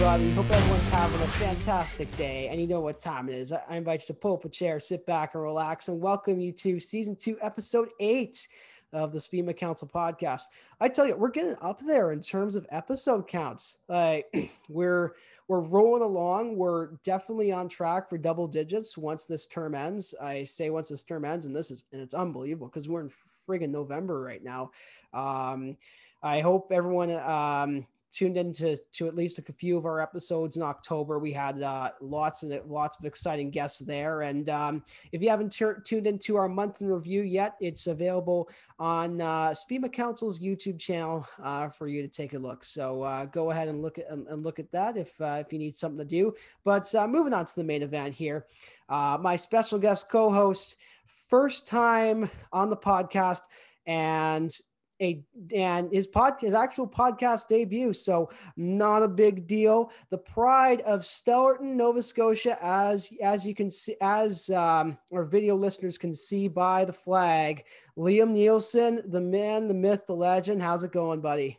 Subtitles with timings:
[0.00, 0.30] everybody.
[0.30, 2.46] Hope everyone's having a fantastic day.
[2.46, 3.52] And you know what time it is.
[3.52, 6.52] I invite you to pull up a chair, sit back, and relax, and welcome you
[6.52, 8.46] to season two, episode eight
[8.92, 10.42] of the SPEMA Council podcast.
[10.80, 13.78] I tell you, we're getting up there in terms of episode counts.
[13.88, 14.32] Like
[14.68, 15.14] we're
[15.48, 16.56] we're rolling along.
[16.56, 20.14] We're definitely on track for double digits once this term ends.
[20.22, 23.10] I say once this term ends, and this is and it's unbelievable because we're in
[23.48, 24.70] friggin' November right now.
[25.12, 25.76] Um,
[26.22, 30.62] I hope everyone um, tuned into to at least a few of our episodes in
[30.62, 31.18] October.
[31.18, 34.22] We had uh, lots and lots of exciting guests there.
[34.22, 38.48] And um, if you haven't t- tuned into our month in review yet, it's available
[38.78, 42.64] on uh, SPEMA Council's YouTube channel uh, for you to take a look.
[42.64, 45.52] So uh, go ahead and look at and, and look at that if uh, if
[45.52, 46.34] you need something to do.
[46.64, 48.46] But uh, moving on to the main event here,
[48.88, 53.40] uh, my special guest co-host, first time on the podcast
[53.86, 54.54] and
[55.00, 55.22] a
[55.54, 59.92] and his pod his actual podcast debut so not a big deal.
[60.10, 65.56] The pride of stellarton nova scotia as as you can see as um, our video
[65.56, 67.64] listeners can see by the flag.
[67.96, 70.62] Liam nielsen the man the myth the legend.
[70.62, 71.58] How's it going buddy?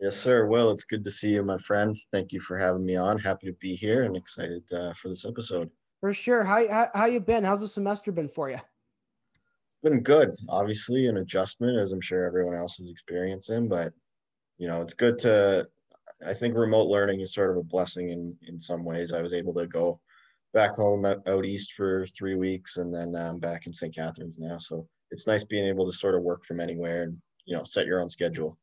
[0.00, 0.46] Yes sir.
[0.46, 1.96] Well it's good to see you my friend.
[2.12, 3.18] Thank you for having me on.
[3.18, 5.70] Happy to be here and excited uh, for this episode.
[6.00, 6.44] For sure.
[6.44, 7.44] How, how, how you been?
[7.44, 8.58] How's the semester been for you
[9.82, 10.34] been good.
[10.48, 13.92] Obviously, an adjustment, as I'm sure everyone else is experiencing, but
[14.58, 15.66] you know, it's good to.
[16.26, 19.12] I think remote learning is sort of a blessing in in some ways.
[19.12, 20.00] I was able to go
[20.52, 23.94] back home out east for three weeks, and then I'm back in St.
[23.94, 24.58] Catharines now.
[24.58, 27.86] So it's nice being able to sort of work from anywhere and you know set
[27.86, 28.58] your own schedule.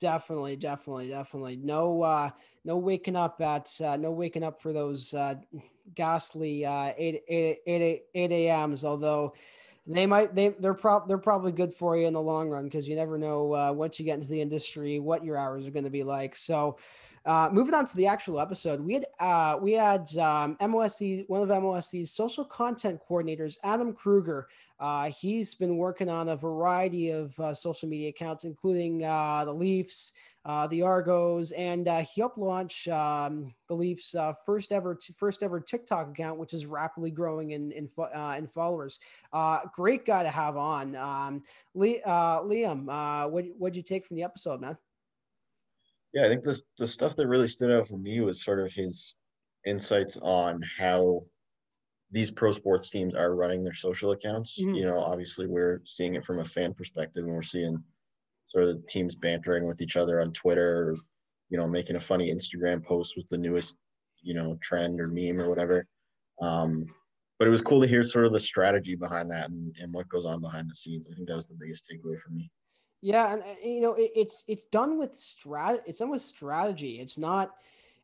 [0.00, 1.56] Definitely, definitely, definitely.
[1.56, 2.30] No, uh,
[2.64, 5.36] no waking up at uh, no waking up for those uh,
[5.94, 8.84] ghastly uh, 8, 8, 8, 8 a.m.s.
[8.84, 9.34] Although
[9.86, 12.88] they might they they're prob they're probably good for you in the long run because
[12.88, 15.84] you never know uh, once you get into the industry what your hours are going
[15.84, 16.36] to be like.
[16.36, 16.78] So,
[17.26, 21.42] uh, moving on to the actual episode, we had uh, we had um, MLSE one
[21.42, 24.48] of MLSE's social content coordinators, Adam Kruger.
[24.80, 29.52] Uh, he's been working on a variety of uh, social media accounts, including uh, the
[29.52, 30.12] Leafs,
[30.44, 35.14] uh, the Argos, and uh, he helped launch um, the Leafs' uh, first ever t-
[35.16, 39.00] first ever TikTok account, which is rapidly growing in in, uh, in followers.
[39.32, 40.96] Uh, great guy to have on.
[40.96, 41.42] Um,
[41.74, 42.84] Lee, uh, Liam,
[43.30, 44.76] what what'd you take from the episode, man?
[46.12, 48.72] Yeah, I think this the stuff that really stood out for me was sort of
[48.72, 49.14] his
[49.66, 51.24] insights on how
[52.10, 54.60] these pro sports teams are running their social accounts.
[54.60, 54.74] Mm-hmm.
[54.74, 57.82] You know, obviously we're seeing it from a fan perspective, and we're seeing
[58.46, 60.94] sort of the teams bantering with each other on Twitter, or,
[61.48, 63.76] you know, making a funny Instagram post with the newest,
[64.22, 65.86] you know, trend or meme or whatever.
[66.40, 66.84] Um,
[67.38, 70.08] but it was cool to hear sort of the strategy behind that and, and what
[70.08, 71.08] goes on behind the scenes.
[71.10, 72.50] I think that was the biggest takeaway for me.
[73.00, 75.80] Yeah, and you know, it, it's it's done with strat.
[75.84, 77.00] It's done with strategy.
[77.00, 77.50] It's not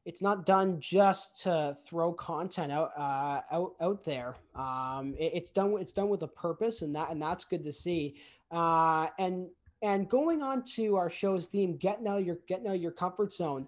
[0.05, 4.35] it's not done just to throw content out uh, out out there.
[4.55, 7.73] Um, it, it's done it's done with a purpose, and that and that's good to
[7.73, 8.17] see.
[8.51, 9.47] Uh, and
[9.83, 13.67] and going on to our show's theme, getting out your getting out your comfort zone.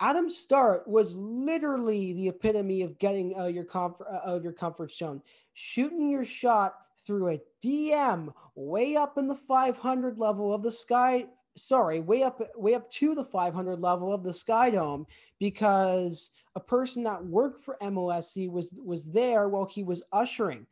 [0.00, 4.92] Adam Start was literally the epitome of getting out your comfort uh, of your comfort
[4.92, 6.76] zone, shooting your shot
[7.06, 11.26] through a DM way up in the 500 level of the sky.
[11.56, 15.06] Sorry, way up way up to the 500 level of the Sky Dome
[15.38, 20.66] because a person that worked for MLSE was was there while he was ushering.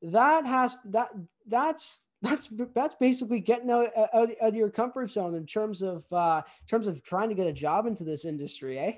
[0.00, 1.10] That has that
[1.46, 6.04] that's that's that's basically getting out, out, out of your comfort zone in terms of
[6.12, 8.92] uh, in terms of trying to get a job into this industry, eh?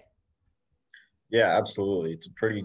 [1.31, 2.12] Yeah, absolutely.
[2.12, 2.64] It's a pretty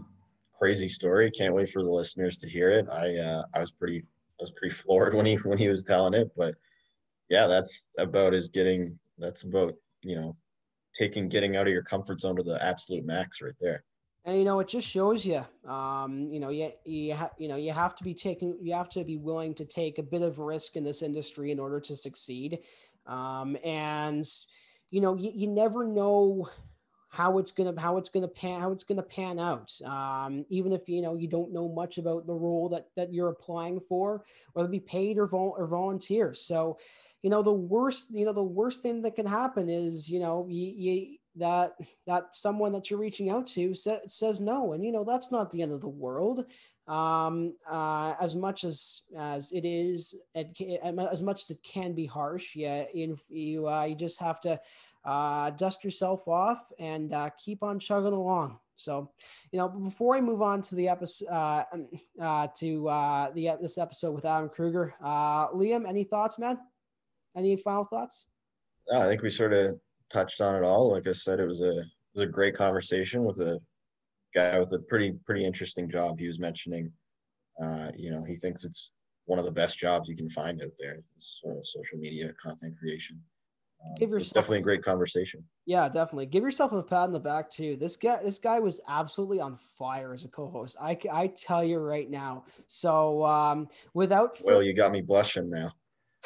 [0.58, 1.30] crazy story.
[1.32, 2.88] Can't wait for the listeners to hear it.
[2.90, 6.14] I uh, I was pretty I was pretty floored when he when he was telling
[6.14, 6.56] it, but
[7.30, 9.74] yeah, that's about as getting that's about
[10.04, 10.34] you know
[10.98, 13.84] taking getting out of your comfort zone to the absolute max right there
[14.26, 17.56] and you know it just shows you um, you know you, you, ha- you know
[17.56, 20.40] you have to be taking you have to be willing to take a bit of
[20.40, 22.60] risk in this industry in order to succeed.
[23.06, 24.26] Um, and
[24.90, 26.50] you know you, you never know
[27.10, 29.72] how it's gonna how it's gonna pan how it's gonna pan out.
[29.86, 33.30] Um, even if you know you don't know much about the role that that you're
[33.30, 34.24] applying for
[34.54, 36.34] whether it be paid or, vol- or volunteer.
[36.34, 36.80] So
[37.22, 40.48] you know the worst you know the worst thing that can happen is you know
[40.50, 41.76] you, you that
[42.08, 45.52] that someone that you're reaching out to sa- says no and you know that's not
[45.52, 46.46] the end of the world.
[46.88, 52.06] Um, uh, as much as as it is it, as much as it can be
[52.06, 54.60] harsh yeah you you, uh, you just have to
[55.04, 58.60] uh, dust yourself off and uh, keep on chugging along.
[58.78, 59.12] So
[59.52, 61.88] you know before i move on to the episode uh, um,
[62.22, 66.60] uh, to uh, the this episode with adam kruger uh, liam any thoughts man?
[67.36, 68.26] Any final thoughts?
[68.94, 69.80] I think we sort of
[70.16, 70.92] touched on it all.
[70.92, 71.84] Like I said, it was a
[72.14, 73.60] was a great conversation with a
[74.34, 76.18] guy with a pretty pretty interesting job.
[76.18, 76.92] He was mentioning,
[77.62, 78.92] uh, you know, he thinks it's
[79.26, 82.76] one of the best jobs you can find out there, sort of social media content
[82.80, 83.22] creation.
[83.84, 85.44] Um, Give so it's definitely a great conversation.
[85.66, 86.28] Yeah, definitely.
[86.28, 87.76] Give yourself a pat on the back too.
[87.76, 90.78] This guy, this guy was absolutely on fire as a co-host.
[90.82, 92.46] I, I tell you right now.
[92.68, 95.72] So um, without well, you got me blushing now.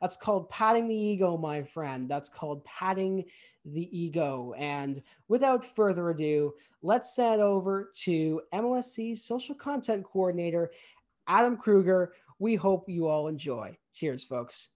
[0.00, 2.08] That's called patting the ego, my friend.
[2.08, 3.24] That's called patting
[3.64, 4.54] the ego.
[4.56, 10.70] And without further ado, let's send over to MLSE's social content coordinator,
[11.26, 12.12] Adam Kruger.
[12.38, 13.76] We hope you all enjoy.
[13.94, 14.68] Cheers, folks.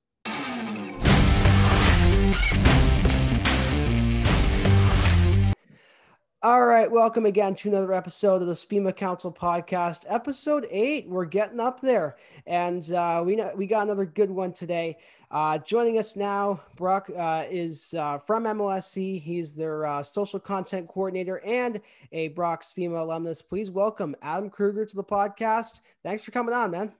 [6.44, 11.08] All right, welcome again to another episode of the SPEMA Council podcast, episode eight.
[11.08, 12.16] We're getting up there,
[12.48, 14.96] and uh, we we got another good one today.
[15.30, 19.22] Uh, joining us now, Brock uh, is uh, from MLSE.
[19.22, 21.80] He's their uh, social content coordinator and
[22.10, 23.40] a Brock SPIMA alumnus.
[23.40, 25.80] Please welcome Adam Kruger to the podcast.
[26.02, 26.92] Thanks for coming on, man.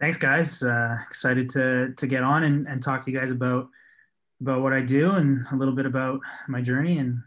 [0.00, 0.62] Thanks, guys.
[0.62, 3.68] Uh, excited to to get on and, and talk to you guys about
[4.40, 7.22] about what I do and a little bit about my journey and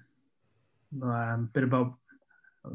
[1.02, 1.94] a bit about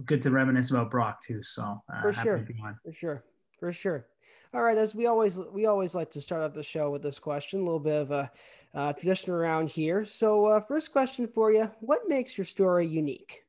[0.04, 1.42] good to reminisce about Brock too.
[1.42, 2.46] So uh, for sure,
[2.84, 3.24] for sure,
[3.58, 4.06] for sure.
[4.54, 7.18] All right, as we always we always like to start off the show with this
[7.18, 8.30] question, a little bit of a
[8.74, 10.04] uh, tradition around here.
[10.04, 13.44] So, uh, first question for you: What makes your story unique?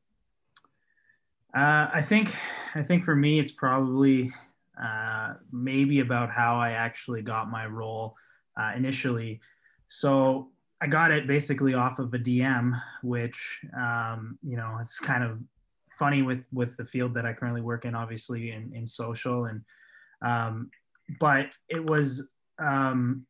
[1.56, 2.34] Uh, I think
[2.76, 4.32] I think for me, it's probably
[4.82, 8.16] uh, maybe about how I actually got my role
[8.58, 9.40] uh, initially.
[9.88, 10.50] So
[10.82, 15.40] I got it basically off of a DM, which um, you know it's kind of
[15.92, 19.62] funny with with the field that I currently work in, obviously in in social and
[20.22, 20.70] um,
[21.20, 23.26] but it was um,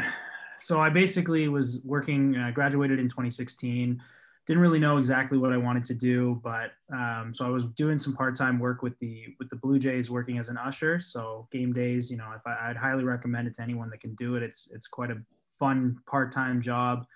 [0.58, 2.36] so I basically was working.
[2.36, 4.00] I graduated in 2016.
[4.46, 7.96] Didn't really know exactly what I wanted to do, but um, so I was doing
[7.96, 11.00] some part-time work with the with the Blue Jays, working as an usher.
[11.00, 14.14] So game days, you know, if I, I'd highly recommend it to anyone that can
[14.14, 14.42] do it.
[14.42, 15.16] It's it's quite a
[15.58, 17.06] fun part-time job.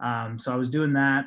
[0.00, 1.26] Um, so I was doing that,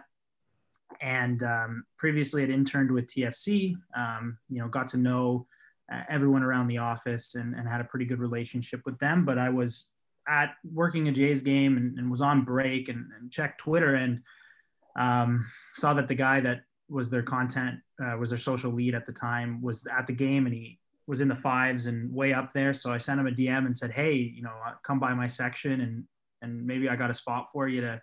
[1.01, 3.75] and um, previously I'd interned with TFC.
[3.95, 5.47] Um, you know, got to know
[5.91, 9.25] uh, everyone around the office and, and had a pretty good relationship with them.
[9.25, 9.93] But I was
[10.27, 14.21] at working a Jays game and, and was on break and, and checked Twitter and
[14.97, 19.05] um, saw that the guy that was their content uh, was their social lead at
[19.05, 22.51] the time was at the game and he was in the fives and way up
[22.51, 22.73] there.
[22.73, 25.27] So I sent him a DM and said, Hey, you know, uh, come by my
[25.27, 26.03] section and,
[26.45, 28.01] and maybe I got a spot for you to,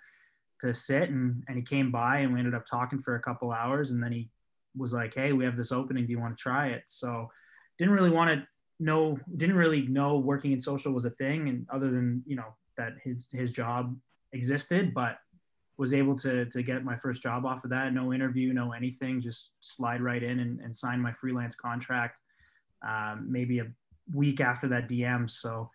[0.60, 1.10] to sit.
[1.10, 3.92] And, and he came by and we ended up talking for a couple hours.
[3.92, 4.28] And then he
[4.76, 6.06] was like, Hey, we have this opening.
[6.06, 6.82] Do you want to try it?
[6.86, 7.30] So
[7.78, 8.46] didn't really want to
[8.78, 11.48] know, didn't really know working in social was a thing.
[11.48, 13.96] And other than, you know, that his, his job
[14.32, 15.18] existed, but
[15.78, 17.92] was able to, to get my first job off of that.
[17.92, 22.20] No interview, no anything, just slide right in and, and sign my freelance contract.
[22.86, 23.66] Um, maybe a
[24.12, 25.28] week after that DM.
[25.30, 25.70] So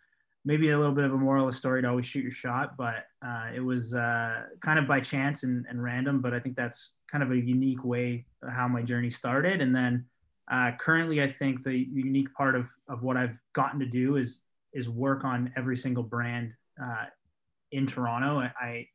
[0.48, 2.78] maybe a little bit of a moral of the story to always shoot your shot,
[2.78, 6.22] but uh, it was uh, kind of by chance and, and, random.
[6.22, 9.62] But I think that's kind of a unique way how my journey started.
[9.62, 10.06] And then
[10.50, 14.44] uh, currently, I think the unique part of, of what I've gotten to do is
[14.74, 17.06] is work on every single brand uh,
[17.74, 18.40] in Toronto.
[18.40, 18.88] I, I,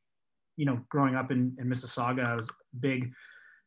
[0.56, 3.12] you know, growing up in, in Mississauga, I was a big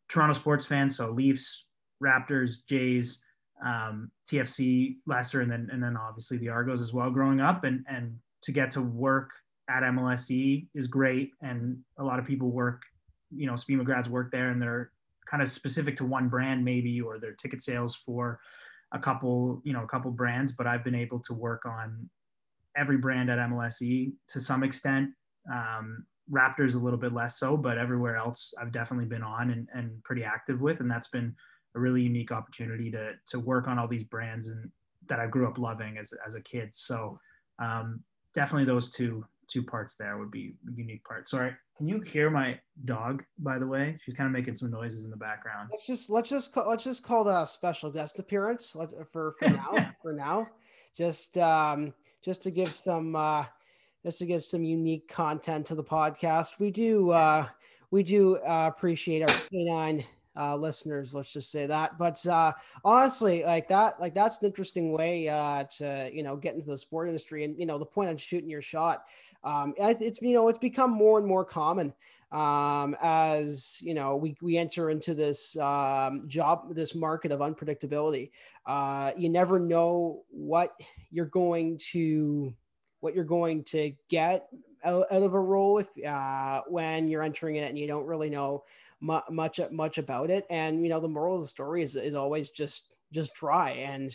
[0.10, 0.90] Toronto sports fan.
[0.90, 1.68] So Leafs,
[2.02, 3.22] Raptors, Jays,
[3.64, 7.10] um, TFC, Lesser, and then and then obviously the Argos as well.
[7.10, 9.32] Growing up, and and to get to work
[9.70, 12.84] at MLSE is great, and a lot of people work,
[13.32, 14.92] you know, SPIMA grads work there, and they're
[15.26, 18.40] kind of specific to one brand maybe or their ticket sales for
[18.92, 20.54] a couple you know a couple brands.
[20.54, 22.10] But i've been able to work on
[22.78, 25.10] every brand at mlse to some extent.
[25.52, 29.70] Um, raptors a little bit less so but everywhere else i've definitely been on and,
[29.74, 30.80] and pretty active with.
[30.80, 31.36] And that's been
[31.76, 34.70] a really unique opportunity to to work on all these brands and
[35.08, 37.20] that i grew up loving as, as a kid so
[37.60, 38.02] um,
[38.34, 41.32] definitely those two two parts there would be unique parts.
[41.32, 43.24] Sorry, can you hear my dog?
[43.40, 45.70] By the way, she's kind of making some noises in the background.
[45.72, 48.76] Let's just let's just call, let's just call that a special guest appearance
[49.12, 49.94] for for now.
[50.02, 50.48] for now,
[50.96, 53.46] just um, just to give some uh,
[54.04, 56.60] just to give some unique content to the podcast.
[56.60, 57.48] We do uh,
[57.92, 60.06] we do uh, appreciate our canine
[60.38, 61.14] uh, listeners.
[61.14, 61.98] Let's just say that.
[61.98, 66.56] But uh, honestly, like that, like that's an interesting way uh, to you know get
[66.56, 67.44] into the sport industry.
[67.44, 69.06] And you know, the point on shooting your shot
[69.46, 71.94] um, it's you know it's become more and more common
[72.32, 78.32] um, as you know we, we enter into this um, job this market of unpredictability
[78.66, 80.74] uh, you never know what
[81.12, 82.54] you're going to
[83.00, 84.48] what you're going to get
[84.84, 88.30] out, out of a role if uh, when you're entering it and you don't really
[88.30, 88.64] know
[89.02, 90.46] mu- much much about it.
[90.50, 94.12] And you know, the moral of the story is is always just just try and.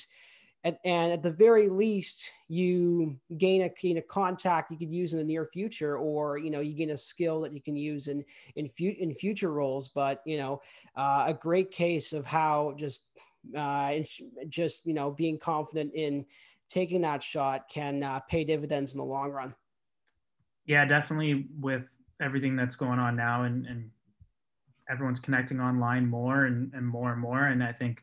[0.63, 5.15] At, and at the very least, you gain a, gain a contact you could use
[5.15, 8.09] in the near future, or you know you gain a skill that you can use
[8.09, 8.23] in
[8.57, 9.89] in, fu- in future roles.
[9.89, 10.61] But you know,
[10.97, 13.07] uh, a great case of how just
[13.57, 14.01] uh,
[14.51, 16.27] just you know being confident in
[16.69, 19.55] taking that shot can uh, pay dividends in the long run.
[20.67, 21.49] Yeah, definitely.
[21.59, 21.89] With
[22.21, 23.91] everything that's going on now, and, and
[24.91, 28.03] everyone's connecting online more and, and more and more, and I think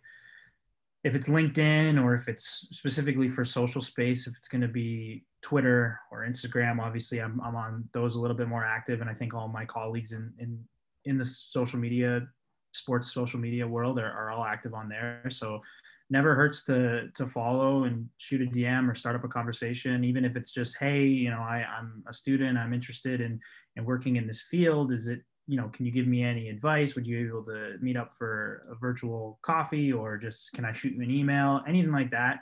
[1.04, 5.24] if it's LinkedIn or if it's specifically for social space, if it's going to be
[5.42, 9.00] Twitter or Instagram, obviously I'm, I'm on those a little bit more active.
[9.00, 10.60] And I think all my colleagues in, in,
[11.06, 12.28] in the social media
[12.74, 15.24] sports social media world are, are all active on there.
[15.30, 15.62] So
[16.10, 20.26] never hurts to to follow and shoot a DM or start up a conversation, even
[20.26, 23.40] if it's just, hey, you know, I, I'm a student, I'm interested in
[23.76, 24.92] in working in this field.
[24.92, 26.96] Is it, you know, can you give me any advice?
[26.96, 30.72] Would you be able to meet up for a virtual coffee or just can I
[30.74, 31.62] shoot you an email?
[31.68, 32.40] Anything like that.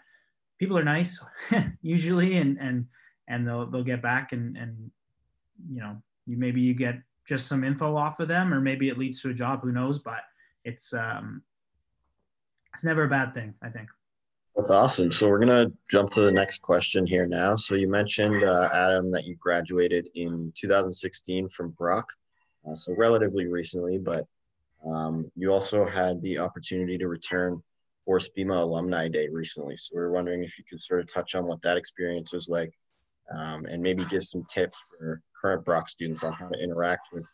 [0.59, 1.23] People are nice
[1.81, 2.85] usually and and
[3.27, 4.91] and they'll they'll get back and and
[5.71, 6.95] you know, you maybe you get
[7.25, 9.61] just some info off of them, or maybe it leads to a job.
[9.61, 9.99] Who knows?
[9.99, 10.21] But
[10.63, 11.41] it's um,
[12.73, 13.53] it's never a bad thing.
[13.61, 13.89] I think.
[14.55, 15.11] That's awesome.
[15.11, 17.55] So we're gonna jump to the next question here now.
[17.55, 22.07] So you mentioned uh, Adam that you graduated in 2016 from Brock,
[22.67, 24.25] uh, so relatively recently, but
[24.85, 27.61] um, you also had the opportunity to return
[28.03, 29.77] for SPIMA Alumni Day recently.
[29.77, 32.49] So we are wondering if you could sort of touch on what that experience was
[32.49, 32.71] like,
[33.35, 37.27] um, and maybe give some tips for current Brock students on how to interact with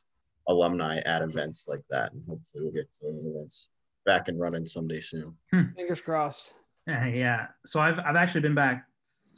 [0.48, 2.14] alumni at events like that.
[2.14, 3.70] And hopefully we'll get to those events
[4.06, 5.36] back and running someday soon.
[5.52, 5.74] Hmm.
[5.76, 6.54] Fingers crossed.
[6.88, 7.48] Yeah, yeah.
[7.66, 8.88] So I've I've actually been back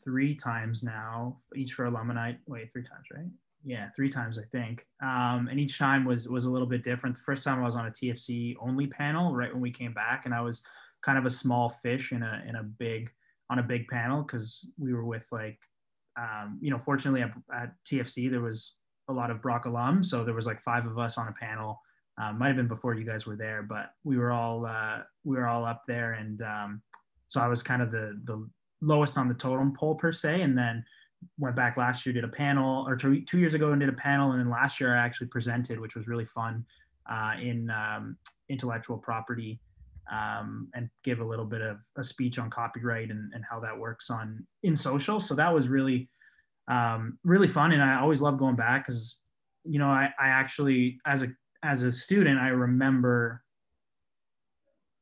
[0.04, 2.34] three times now, each for alumni.
[2.48, 3.26] Wait, three times, right?
[3.66, 4.86] Yeah, three times I think.
[5.02, 7.16] Um, and each time was was a little bit different.
[7.16, 10.26] The first time I was on a TFC only panel right when we came back,
[10.26, 10.64] and I was
[11.02, 13.10] kind of a small fish in a in a big
[13.50, 15.60] on a big panel because we were with like
[16.18, 18.76] um, you know, fortunately at, at, TFC there was
[19.10, 21.82] a lot of Brock alums, so there was like five of us on a panel.
[22.22, 25.36] Um, might have been before you guys were there, but we were all uh, we
[25.36, 26.82] were all up there, and um,
[27.28, 28.48] so I was kind of the the
[28.82, 30.86] lowest on the totem pole per se, and then
[31.38, 33.94] went back last year did a panel or two, two years ago and did a
[33.94, 36.66] panel and then last year i actually presented which was really fun
[37.10, 38.18] uh, in um,
[38.50, 39.60] intellectual property
[40.12, 43.78] um, and give a little bit of a speech on copyright and, and how that
[43.78, 45.20] works on in social.
[45.20, 46.10] So that was really,
[46.68, 47.72] um, really fun.
[47.72, 49.20] And I always love going back because,
[49.64, 51.28] you know, I, I actually, as a,
[51.64, 53.42] as a student, I remember,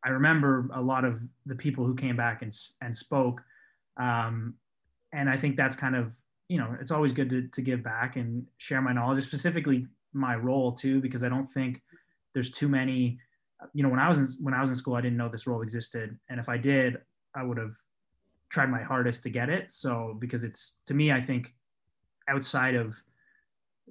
[0.05, 3.41] I remember a lot of the people who came back and, and spoke.
[3.97, 4.55] Um,
[5.13, 6.11] and I think that's kind of,
[6.47, 10.35] you know, it's always good to, to give back and share my knowledge, specifically my
[10.35, 11.81] role too, because I don't think
[12.33, 13.19] there's too many,
[13.73, 15.47] you know, when I was in, when I was in school, I didn't know this
[15.47, 16.97] role existed, and if I did,
[17.35, 17.75] I would have
[18.49, 19.71] tried my hardest to get it.
[19.71, 21.53] So because it's to me, I think
[22.27, 23.01] outside of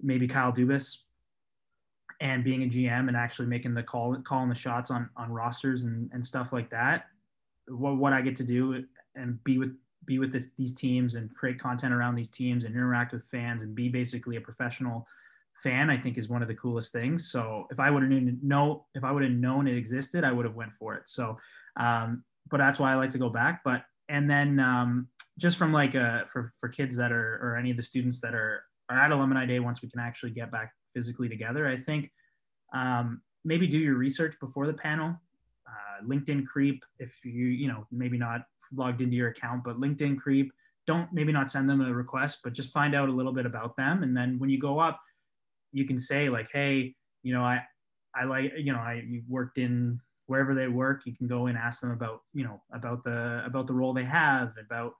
[0.02, 0.98] maybe Kyle Dubas
[2.20, 5.84] and being a GM and actually making the call, calling the shots on on rosters
[5.84, 7.06] and and stuff like that,
[7.68, 8.84] what what I get to do
[9.14, 9.74] and be with
[10.06, 13.62] be with this, these teams and create content around these teams and interact with fans
[13.62, 15.06] and be basically a professional
[15.62, 17.30] fan, I think is one of the coolest things.
[17.30, 20.32] So if I would have known, know, if I would have known it existed, I
[20.32, 21.08] would have went for it.
[21.08, 21.38] So,
[21.76, 23.60] um, but that's why I like to go back.
[23.64, 27.56] But and then um, just from like a, uh, for for kids that are or
[27.56, 30.50] any of the students that are are at alumni day once we can actually get
[30.50, 32.10] back physically together, I think
[32.74, 35.14] um, maybe do your research before the panel.
[35.70, 38.42] Uh, LinkedIn creep if you you know maybe not
[38.74, 40.52] logged into your account, but LinkedIn creep.
[40.86, 43.76] Don't maybe not send them a request, but just find out a little bit about
[43.76, 45.00] them, and then when you go up
[45.72, 47.62] you can say like, hey, you know, I
[48.14, 51.02] I like you know I worked in wherever they work.
[51.06, 54.04] You can go and ask them about you know about the about the role they
[54.04, 54.94] have, about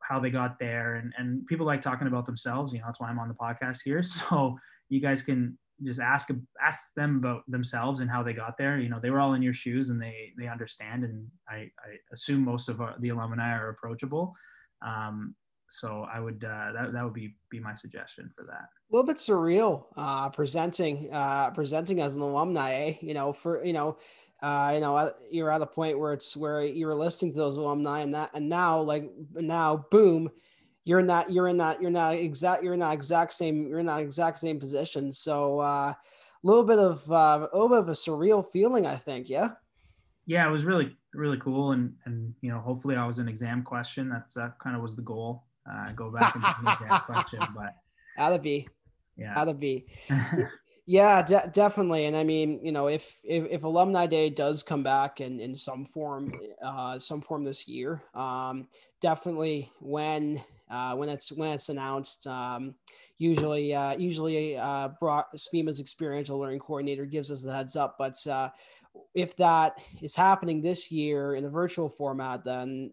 [0.00, 2.72] how they got there, and and people like talking about themselves.
[2.72, 4.02] You know, that's why I'm on the podcast here.
[4.30, 4.56] So
[4.88, 8.78] you guys can just ask ask them about themselves and how they got there.
[8.78, 11.04] You know, they were all in your shoes and they they understand.
[11.04, 14.34] And I, I assume most of our, the alumni are approachable.
[14.82, 15.34] Um,
[15.68, 18.68] so I would uh, that that would be be my suggestion for that.
[18.90, 22.72] A little bit surreal uh, presenting uh, presenting as an alumni.
[22.72, 22.94] Eh?
[23.00, 23.96] You know, for you know,
[24.42, 28.00] uh, you know, you're at a point where it's where you're listening to those alumni,
[28.00, 30.30] and that and now like now, boom,
[30.84, 33.80] you're in that you're in that you're not exact you're in that exact same you're
[33.80, 35.12] in that exact same position.
[35.12, 35.96] So uh, a
[36.42, 39.28] little bit of uh, a little bit of a surreal feeling, I think.
[39.28, 39.50] Yeah.
[40.26, 43.64] Yeah, it was really really cool, and and you know, hopefully, I was an exam
[43.64, 44.08] question.
[44.08, 47.40] That's that kind of was the goal uh, go back and that question.
[47.54, 47.74] But
[48.16, 48.68] that'd be
[49.16, 49.34] Yeah.
[49.34, 49.86] Gotta be.
[50.86, 52.06] yeah, de- definitely.
[52.06, 55.54] And I mean, you know, if, if, if alumni day does come back in, in
[55.54, 56.32] some form,
[56.62, 58.68] uh, some form this year, um,
[59.00, 62.74] definitely when, uh, when it's, when it's announced, um,
[63.18, 68.26] usually, uh, usually, uh, Brock SPEMA's experiential learning coordinator gives us the heads up, but,
[68.26, 68.50] uh,
[69.14, 72.90] if that is happening this year in the virtual format, then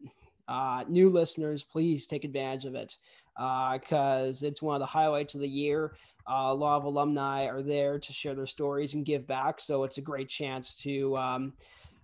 [0.47, 2.97] uh, new listeners, please take advantage of it
[3.35, 5.95] because uh, it's one of the highlights of the year.
[6.27, 9.97] A lot of alumni are there to share their stories and give back, so it's
[9.97, 11.53] a great chance to um,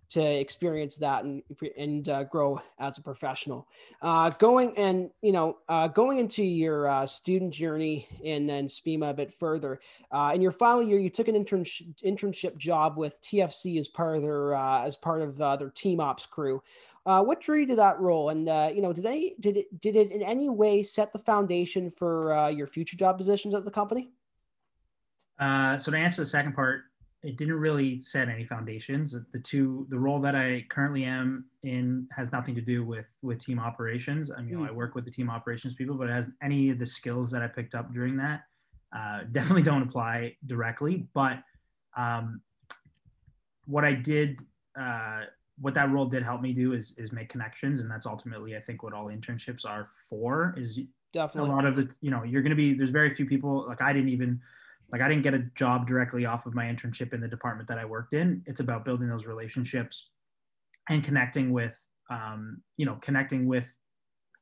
[0.09, 1.41] to experience that and
[1.77, 3.67] and uh, grow as a professional.
[4.01, 9.09] Uh, going and you know uh, going into your uh, student journey and then SPEMA
[9.09, 9.79] a bit further.
[10.11, 14.21] Uh, in your final year, you took an internship job with TFC as part of
[14.21, 16.61] their uh, as part of their team ops crew.
[17.05, 20.11] what drew you to that role, and you know, did they did it did it
[20.11, 24.11] in any way set the foundation for your future job positions at the company?
[25.39, 26.83] so to answer the second part,
[27.23, 29.15] it didn't really set any foundations.
[29.31, 33.39] The two, the role that I currently am in has nothing to do with with
[33.39, 34.29] team operations.
[34.29, 34.67] I mean, mm.
[34.67, 37.41] I work with the team operations people, but it has any of the skills that
[37.41, 38.43] I picked up during that
[38.95, 41.07] uh, definitely don't apply directly.
[41.13, 41.39] But
[41.97, 42.41] um,
[43.65, 44.41] what I did,
[44.79, 45.21] uh,
[45.59, 48.59] what that role did help me do is is make connections, and that's ultimately I
[48.59, 50.53] think what all internships are for.
[50.57, 50.79] Is
[51.13, 53.65] definitely a lot of the, You know, you're going to be there's very few people
[53.67, 54.41] like I didn't even
[54.93, 57.79] like I didn't get a job directly off of my internship in the department that
[57.79, 58.43] I worked in.
[58.45, 60.11] It's about building those relationships
[60.87, 61.75] and connecting with,
[62.11, 63.75] um, you know, connecting with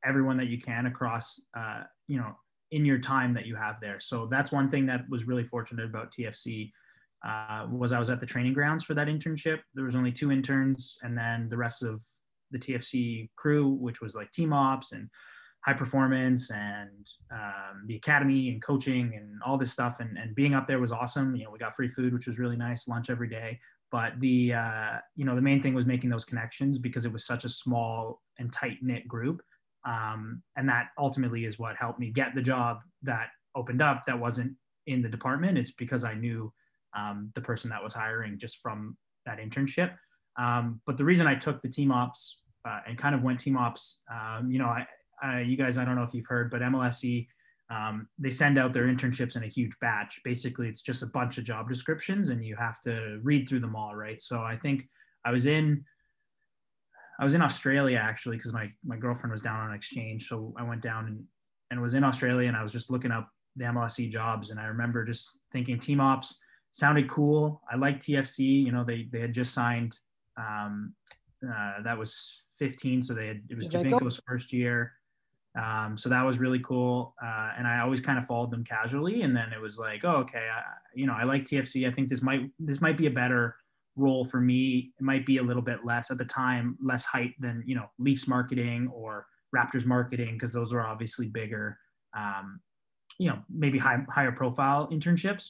[0.03, 2.35] everyone that you can across, uh, you know,
[2.71, 4.01] in your time that you have there.
[4.01, 6.71] So that's one thing that was really fortunate about TFC
[7.25, 9.59] uh, was I was at the training grounds for that internship.
[9.73, 12.03] There was only two interns, and then the rest of
[12.49, 15.09] the TFC crew, which was like team ops and
[15.65, 19.99] high performance and um, the academy and coaching and all this stuff.
[19.99, 21.35] And, and being up there was awesome.
[21.35, 23.59] You know we got free food which was really nice lunch every day.
[23.91, 27.25] But the uh, you know the main thing was making those connections because it was
[27.25, 29.41] such a small and tight knit group.
[29.85, 34.19] Um, and that ultimately is what helped me get the job that opened up that
[34.19, 34.55] wasn't
[34.87, 35.57] in the department.
[35.57, 36.51] It's because i knew
[36.97, 39.93] um, the person that was hiring just from that internship.
[40.37, 43.57] Um, but the reason i took the team ops uh, and kind of went team
[43.57, 44.85] ops um, you know I,
[45.25, 47.27] uh, you guys, I don't know if you've heard, but MLSE,
[47.69, 50.19] um, they send out their internships in a huge batch.
[50.23, 53.75] Basically, it's just a bunch of job descriptions, and you have to read through them
[53.75, 54.21] all, right?
[54.21, 54.89] So I think
[55.23, 55.85] I was in,
[57.19, 60.63] I was in Australia actually because my my girlfriend was down on exchange, so I
[60.63, 61.23] went down and
[61.69, 64.65] and was in Australia, and I was just looking up the MLSE jobs, and I
[64.65, 66.39] remember just thinking team ops
[66.71, 67.61] sounded cool.
[67.71, 68.65] I liked TFC.
[68.65, 69.97] You know, they they had just signed.
[70.37, 70.93] Um,
[71.43, 74.93] uh, that was 15, so they had it was Giovinco's first year.
[75.59, 77.13] Um, so that was really cool.
[77.21, 79.23] Uh, and I always kind of followed them casually.
[79.23, 80.61] And then it was like, oh, okay, I,
[80.95, 81.87] you know, I like TFC.
[81.87, 83.55] I think this might this might be a better
[83.95, 84.93] role for me.
[84.97, 87.89] It might be a little bit less at the time, less hype than you know
[87.99, 91.77] Leafs marketing or Raptors marketing because those were obviously bigger,
[92.15, 92.61] um,
[93.19, 95.49] you know, maybe high, higher profile internships.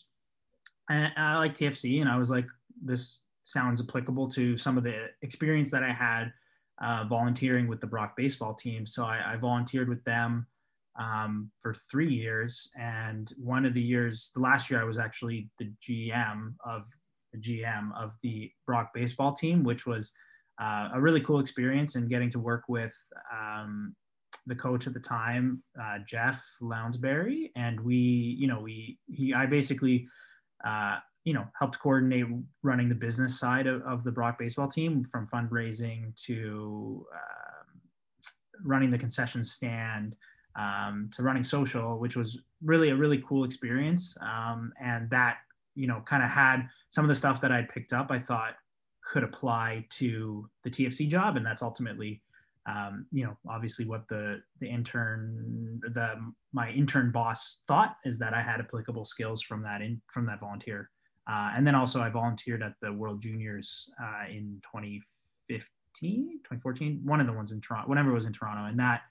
[0.90, 2.48] And I like TFC, and I was like,
[2.84, 6.34] this sounds applicable to some of the experience that I had
[6.82, 8.86] uh, volunteering with the Brock baseball team.
[8.86, 10.48] So I, I volunteered with them
[11.00, 12.70] um, for three years.
[12.78, 16.84] And one of the years, the last year, I was actually the GM of
[17.34, 20.12] the GM of the Brock baseball team, which was
[20.62, 22.96] uh, a really cool experience and getting to work with
[23.32, 23.96] um,
[24.48, 27.52] the coach at the time, uh, Jeff Lounsbury.
[27.56, 30.08] And we, you know, we, he, I basically,
[30.66, 32.26] uh, you know, helped coordinate
[32.64, 37.82] running the business side of, of the Brock baseball team from fundraising to um,
[38.64, 40.16] running the concession stand
[40.56, 44.18] um, to running social, which was really a really cool experience.
[44.22, 45.38] Um, and that,
[45.76, 48.56] you know, kind of had some of the stuff that I'd picked up, I thought
[49.04, 51.38] could apply to the TFC job.
[51.38, 52.22] And that's ultimately,
[52.68, 56.16] um, you know, obviously what the, the intern, the,
[56.52, 60.40] my intern boss thought is that I had applicable skills from that in, from that
[60.40, 60.90] volunteer
[61.30, 67.22] uh, and then also I volunteered at the World Juniors uh, in 2015, 2014, one
[67.22, 68.66] of the ones in Toronto, whenever it was in Toronto.
[68.66, 69.02] And that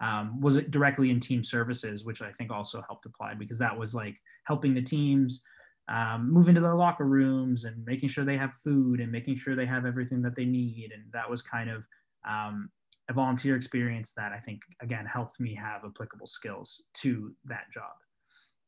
[0.00, 3.94] um, was directly in team services, which I think also helped apply because that was
[3.94, 5.42] like helping the teams
[5.88, 9.56] um, move into their locker rooms and making sure they have food and making sure
[9.56, 10.92] they have everything that they need.
[10.92, 11.86] And that was kind of
[12.28, 12.70] um,
[13.08, 17.92] a volunteer experience that I think, again, helped me have applicable skills to that job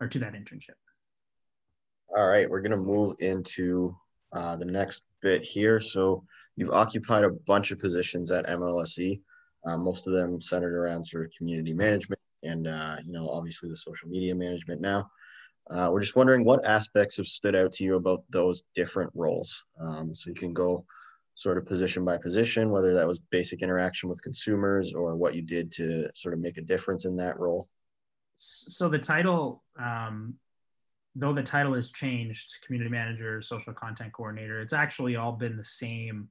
[0.00, 0.76] or to that internship.
[2.16, 3.96] All right, we're going to move into
[4.32, 5.78] uh, the next bit here.
[5.78, 6.24] So
[6.56, 9.20] you've occupied a bunch of positions at MLSE,
[9.64, 13.68] uh, most of them centered around sort of community management and, uh, you know, obviously
[13.68, 15.08] the social media management now.
[15.70, 19.64] Uh, we're just wondering what aspects have stood out to you about those different roles.
[19.80, 20.84] Um, so you can go
[21.36, 25.42] sort of position by position, whether that was basic interaction with consumers or what you
[25.42, 27.68] did to sort of make a difference in that role.
[28.36, 30.34] So the title, um,
[31.16, 35.64] though the title has changed, community manager, social content coordinator, it's actually all been the
[35.64, 36.28] same,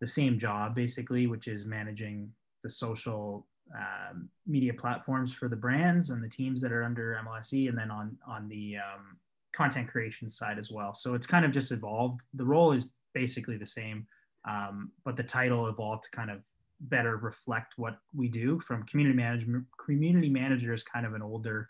[0.00, 2.30] the same job basically, which is managing
[2.62, 7.68] the social um, media platforms for the brands and the teams that are under MLSE,
[7.68, 9.16] and then on on the um,
[9.52, 10.94] content creation side as well.
[10.94, 12.22] So it's kind of just evolved.
[12.34, 14.06] The role is basically the same,
[14.48, 16.40] um, but the title evolved to kind of
[16.80, 18.60] better reflect what we do.
[18.60, 21.66] From community management, community manager is kind of an older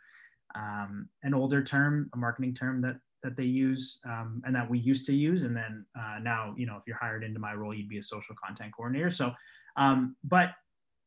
[0.54, 4.78] um, an older term, a marketing term that that they use um, and that we
[4.78, 5.44] used to use.
[5.44, 8.02] And then uh, now, you know, if you're hired into my role, you'd be a
[8.02, 9.10] social content coordinator.
[9.10, 9.32] So,
[9.76, 10.50] um, but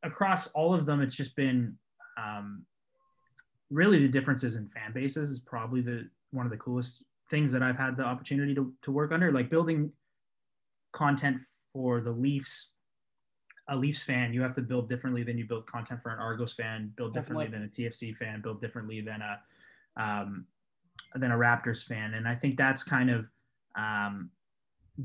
[0.04, 1.78] across all of them, it's just been
[2.18, 2.66] um,
[3.70, 7.64] really the differences in fan bases is probably the one of the coolest things that
[7.64, 9.32] I've had the opportunity to, to work under.
[9.32, 9.92] Like building
[10.94, 11.42] content
[11.74, 12.72] for the Leafs,
[13.67, 16.54] a Leafs fan, you have to build differently than you build content for an Argos
[16.54, 17.67] fan, build differently Definitely.
[17.80, 19.39] than a TFC fan, build differently than a
[19.97, 20.45] um,
[21.15, 22.13] than a Raptors fan.
[22.13, 23.25] And I think that's kind of
[23.75, 24.30] um,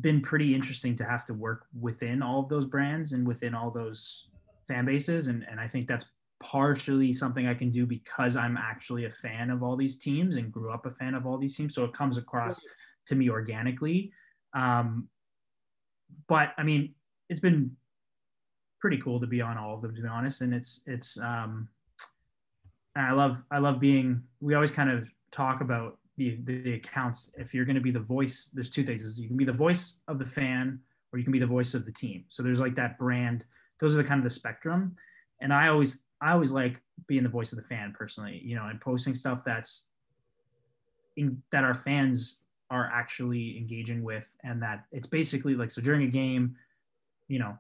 [0.01, 3.71] been pretty interesting to have to work within all of those brands and within all
[3.71, 4.29] those
[4.69, 5.29] fan bases.
[5.29, 6.07] And, and I think that's
[6.41, 10.53] partially something I can do because I'm actually a fan of all these teams and
[10.53, 11.75] grew up a fan of all these teams.
[11.75, 12.65] So it comes across
[13.07, 14.13] to me organically.
[14.55, 15.09] Um,
[16.29, 16.95] but I mean,
[17.29, 17.77] it's been
[18.81, 20.41] pretty cool to be on all of them, to be honest.
[20.41, 21.69] And it's, it's, um,
[22.97, 27.31] I love, I love being, we always kind of talk about the, the accounts.
[27.39, 30.01] If you're going to be the voice, there's two things you can be the voice
[30.09, 30.81] of the fan
[31.13, 32.25] or you can be the voice of the team.
[32.29, 33.45] So there's like that brand
[33.81, 34.95] those are the kind of the spectrum
[35.41, 38.67] and i always i always like being the voice of the fan personally you know
[38.67, 39.87] and posting stuff that's
[41.17, 46.03] in, that our fans are actually engaging with and that it's basically like so during
[46.05, 46.55] a game
[47.27, 47.59] you know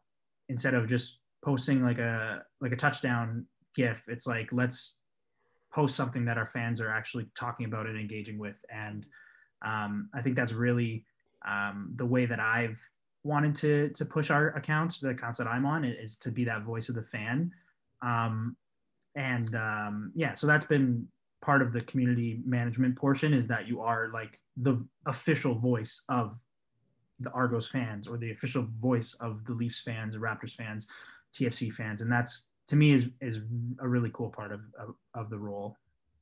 [0.50, 4.98] instead of just posting like a like a touchdown gif it's like let's
[5.72, 9.06] post something that our fans are actually talking about and engaging with and
[9.62, 11.04] um, i think that's really
[11.46, 12.78] um, the way that i've
[13.22, 16.62] wanted to to push our accounts, the accounts that I'm on, is to be that
[16.62, 17.50] voice of the fan.
[18.02, 18.56] Um,
[19.14, 21.06] and um, yeah, so that's been
[21.42, 26.38] part of the community management portion is that you are like the official voice of
[27.20, 30.88] the Argos fans or the official voice of the Leafs fans, the Raptors fans,
[31.34, 33.40] TFC fans, and that's to me is is
[33.80, 35.76] a really cool part of of, of the role.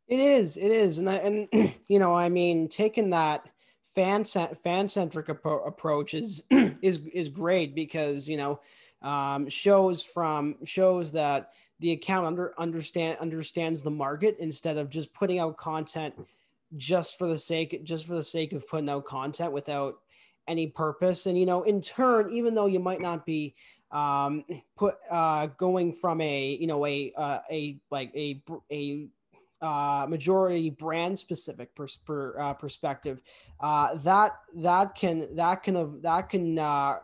[0.09, 1.49] It is, it is, and I, and
[1.89, 3.47] you know, I mean, taking that
[3.95, 6.45] fan fan centric appro- approach is
[6.83, 8.61] is is great because you know
[9.03, 15.13] um, shows from shows that the account under understand understands the market instead of just
[15.15, 16.15] putting out content
[16.77, 19.99] just for the sake just for the sake of putting out content without
[20.49, 21.27] any purpose.
[21.27, 23.55] And you know in turn even though you might not be
[23.91, 24.45] um
[24.77, 29.09] put uh going from a you know a uh, a like a a
[29.61, 33.23] uh, majority brand specific pers- per, uh, perspective
[33.61, 36.99] uh, that that can that can that can uh,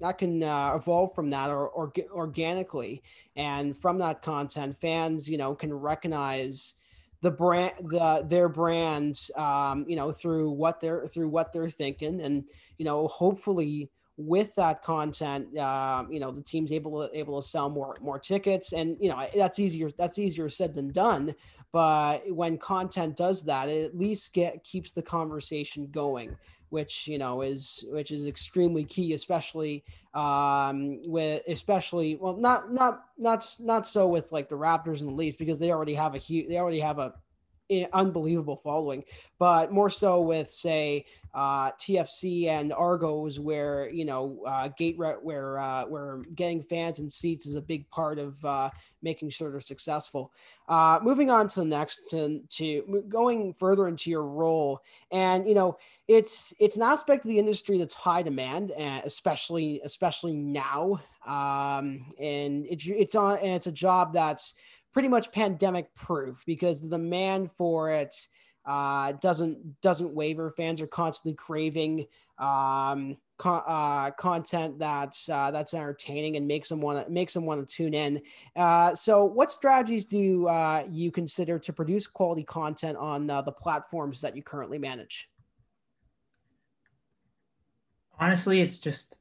[0.00, 3.02] that can uh, evolve from that or, or organically.
[3.34, 6.74] And from that content fans you know can recognize
[7.20, 12.20] the brand the their brands um, you know through what they're through what they're thinking.
[12.20, 12.44] And
[12.78, 17.46] you know hopefully with that content, uh, you know, the team's able to able to
[17.46, 21.34] sell more more tickets, and you know that's easier that's easier said than done.
[21.70, 26.36] But when content does that, it at least get keeps the conversation going,
[26.70, 33.04] which you know is which is extremely key, especially um, with especially well not not
[33.16, 36.18] not not so with like the Raptors and the Leafs because they already have a
[36.18, 37.14] huge they already have a
[37.92, 39.04] unbelievable following,
[39.38, 41.04] but more so with say
[41.34, 46.98] uh, TFC and Argos, where you know uh, gate re- where uh, where getting fans
[46.98, 48.70] and seats is a big part of uh,
[49.02, 50.32] making sure they're successful.
[50.68, 55.54] Uh, moving on to the next to, to going further into your role, and you
[55.54, 55.76] know
[56.08, 62.06] it's it's an aspect of the industry that's high demand, and especially especially now, um,
[62.18, 64.54] and it's it's on and it's a job that's
[64.92, 68.14] pretty much pandemic proof because the demand for it
[68.68, 70.50] uh, doesn't doesn't waver.
[70.50, 72.06] Fans are constantly craving
[72.38, 77.66] um, uh, content that's uh, that's entertaining and makes them want to makes them want
[77.66, 78.20] to tune in.
[78.54, 83.52] Uh, so, what strategies do uh, you consider to produce quality content on uh, the
[83.52, 85.28] platforms that you currently manage?
[88.20, 89.20] Honestly, it's just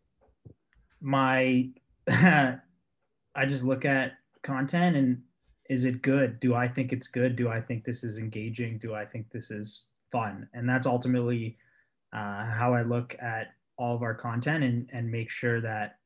[1.01, 1.69] my.
[2.10, 5.21] I just look at content and
[5.69, 6.39] is it good?
[6.39, 7.36] Do I think it's good?
[7.36, 8.77] Do I think this is engaging?
[8.77, 10.47] Do I think this is fun?
[10.53, 11.58] And that's ultimately
[12.13, 15.99] uh, how I look at all of our content and and make sure that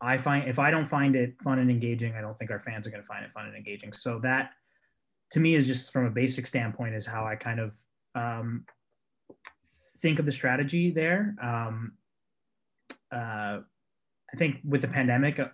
[0.00, 2.86] I find if I don't find it fun and engaging, I don't think our fans
[2.86, 3.92] are going to find it fun and engaging.
[3.92, 4.50] So that
[5.30, 7.78] to me is just from a basic standpoint is how I kind of
[8.14, 8.66] um,
[10.00, 11.34] think of the strategy there.
[11.40, 11.92] Um,
[13.12, 13.60] uh,
[14.32, 15.48] I think with the pandemic, uh,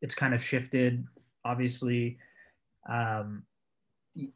[0.00, 1.06] it's kind of shifted.
[1.44, 2.18] Obviously,
[2.88, 3.42] um,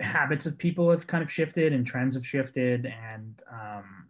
[0.01, 4.07] habits of people have kind of shifted and trends have shifted, and um,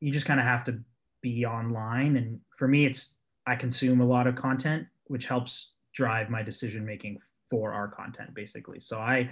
[0.00, 0.78] you just kind of have to
[1.22, 2.16] be online.
[2.16, 6.84] And for me, it's I consume a lot of content, which helps drive my decision
[6.84, 8.80] making for our content, basically.
[8.80, 9.30] So I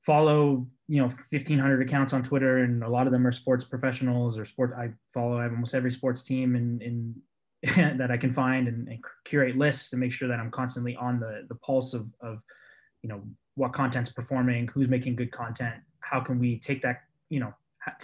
[0.00, 4.38] follow you know 1500 accounts on twitter and a lot of them are sports professionals
[4.38, 7.14] or sport i follow almost every sports team in, in
[7.76, 11.20] that i can find and, and, curate lists and make sure that i'm constantly on
[11.20, 12.38] the the pulse of, of
[13.02, 13.22] you know
[13.54, 17.52] what content's performing who's making good content how can we take that you know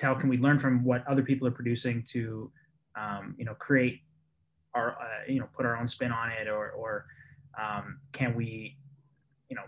[0.01, 2.51] how can we learn from what other people are producing to
[2.97, 4.01] um, you know create
[4.75, 7.07] our uh, you know put our own spin on it or or
[7.61, 8.77] um, can we
[9.49, 9.65] you know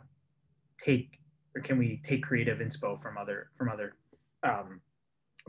[0.79, 1.18] take
[1.55, 3.94] or can we take creative inspo from other from other
[4.44, 4.81] um,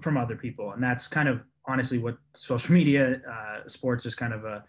[0.01, 0.71] from other people.
[0.71, 4.63] And that's kind of honestly what social media uh, sports is kind of a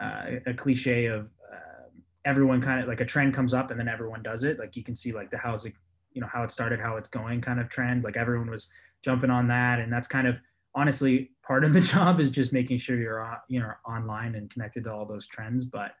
[0.00, 1.88] uh, a cliche of uh,
[2.24, 4.58] everyone kind of like a trend comes up and then everyone does it.
[4.58, 5.74] Like you can see like the how's it
[6.12, 8.04] you know how it started how it's going kind of trend.
[8.04, 8.68] Like everyone was
[9.02, 9.78] jumping on that.
[9.78, 10.38] And that's kind of
[10.74, 14.84] honestly part of the job is just making sure you're you know online and connected
[14.84, 15.64] to all those trends.
[15.64, 15.92] But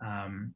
[0.00, 0.54] um,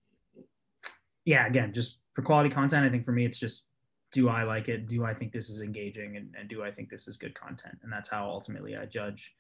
[1.24, 3.68] yeah again just for quality content i think for me it's just
[4.12, 4.88] do I like it?
[4.88, 6.16] Do I think this is engaging?
[6.16, 7.78] And, and do I think this is good content?
[7.82, 9.34] And that's how ultimately I judge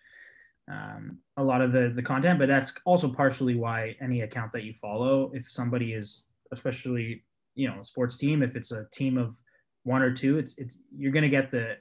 [0.70, 2.38] um, a lot of the, the content.
[2.38, 7.22] But that's also partially why any account that you follow, if somebody is, especially,
[7.54, 9.36] you know, sports team, if it's a team of
[9.84, 11.76] one or two, it's, it's, you're going to get the,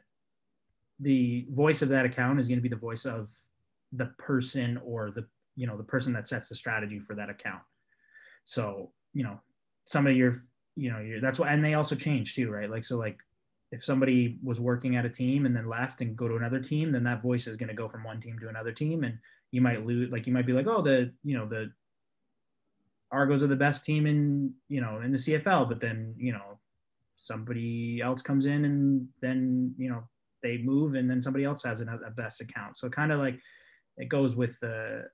[1.00, 3.32] the voice of that account is going to be the voice of
[3.94, 5.26] the person or the,
[5.56, 7.62] you know, the person that sets the strategy for that account.
[8.44, 9.40] So, you know,
[9.86, 10.44] some of your
[10.76, 12.70] you know, that's why, and they also change too, right?
[12.70, 13.18] Like, so like
[13.72, 16.92] if somebody was working at a team and then left and go to another team,
[16.92, 19.04] then that voice is going to go from one team to another team.
[19.04, 19.18] And
[19.52, 21.72] you might lose, like, you might be like, oh, the, you know, the
[23.12, 26.60] Argos are the best team in, you know, in the CFL, but then, you know,
[27.16, 30.04] somebody else comes in and then, you know,
[30.44, 32.76] they move and then somebody else has a, a best account.
[32.76, 33.40] So kind of like,
[33.98, 35.06] it goes with the,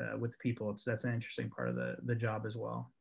[0.00, 0.70] uh, with the people.
[0.70, 2.92] It's, that's an interesting part of the, the job as well.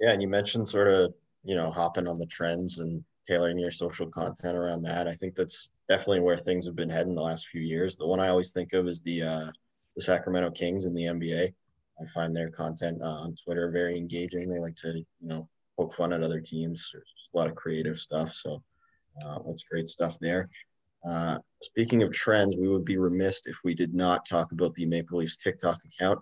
[0.00, 3.70] Yeah, and you mentioned sort of you know hopping on the trends and tailoring your
[3.70, 5.08] social content around that.
[5.08, 7.96] I think that's definitely where things have been heading the last few years.
[7.96, 9.50] The one I always think of is the uh,
[9.96, 11.54] the Sacramento Kings in the NBA.
[12.00, 14.48] I find their content uh, on Twitter very engaging.
[14.48, 16.90] They like to you know poke fun at other teams.
[16.92, 18.62] There's a lot of creative stuff, so
[19.24, 20.48] uh, that's great stuff there.
[21.06, 24.86] Uh, speaking of trends, we would be remiss if we did not talk about the
[24.86, 26.18] Maple Leafs TikTok account.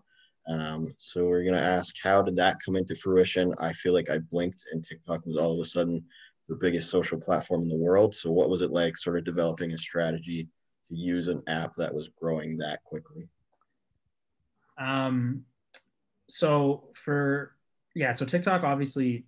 [0.49, 3.55] Um, so we're gonna ask, how did that come into fruition?
[3.59, 6.05] I feel like I blinked and TikTok was all of a sudden
[6.49, 8.15] the biggest social platform in the world.
[8.15, 10.49] So what was it like, sort of developing a strategy
[10.89, 13.29] to use an app that was growing that quickly?
[14.79, 15.45] Um,
[16.29, 17.55] so for
[17.95, 19.27] yeah, so TikTok obviously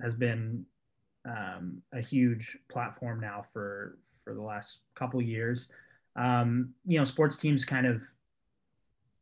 [0.00, 0.66] has been
[1.26, 5.72] um, a huge platform now for for the last couple years.
[6.14, 8.02] Um, you know, sports teams kind of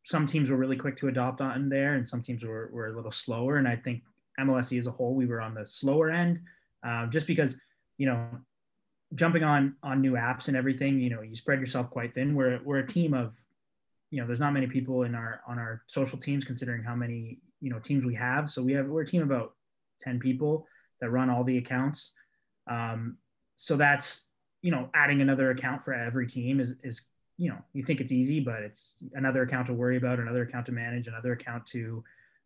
[0.05, 2.95] some teams were really quick to adopt on there, and some teams were, were a
[2.95, 3.57] little slower.
[3.57, 4.03] And I think
[4.39, 6.41] MLSE as a whole, we were on the slower end,
[6.85, 7.59] uh, just because
[7.97, 8.27] you know
[9.13, 10.99] jumping on on new apps and everything.
[10.99, 12.35] You know, you spread yourself quite thin.
[12.35, 13.33] We're we're a team of
[14.11, 17.39] you know, there's not many people in our on our social teams considering how many
[17.59, 18.49] you know teams we have.
[18.49, 19.53] So we have we're a team of about
[19.99, 20.67] ten people
[21.01, 22.13] that run all the accounts.
[22.69, 23.17] Um,
[23.55, 24.29] so that's
[24.61, 27.01] you know adding another account for every team is is
[27.37, 30.65] you know you think it's easy but it's another account to worry about another account
[30.65, 32.03] to manage another account to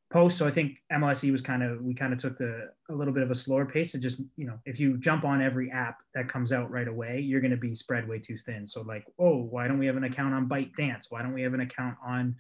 [0.10, 0.38] post.
[0.38, 3.24] So i think mlse was kind of we kind of took the a little bit
[3.24, 6.28] of a slower pace to just you know if you jump on every app that
[6.28, 8.66] comes out right away you're going to be spread way too thin.
[8.66, 11.06] So like oh why don't we have an account on ByteDance?
[11.10, 12.36] Why don't we have an account on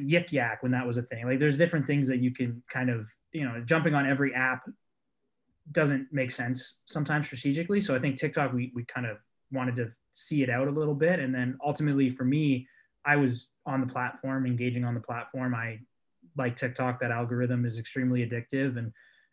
[0.00, 1.26] yik yak when that was a thing?
[1.26, 4.62] Like there's different things that you can kind of you know jumping on every app
[5.72, 7.80] doesn't make sense sometimes strategically.
[7.80, 9.18] So i think tiktok we, we kind of
[9.52, 11.20] wanted to see it out a little bit.
[11.20, 12.66] And then ultimately for me,
[13.04, 15.54] I was on the platform, engaging on the platform.
[15.54, 15.80] I
[16.36, 18.92] like TikTok, that algorithm is extremely addictive and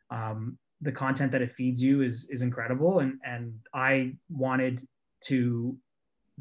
[0.10, 3.00] um, the content that it feeds you is, is incredible.
[3.00, 4.86] And, and I wanted
[5.26, 5.78] to